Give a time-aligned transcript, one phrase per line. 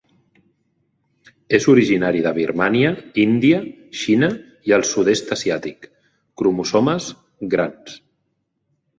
[1.57, 3.59] És originari de Birmània, Índia,
[4.03, 4.29] Xina
[4.69, 5.85] i el sud-est asiàtic.
[6.43, 7.11] Cromosomes
[7.53, 7.93] 'grans'.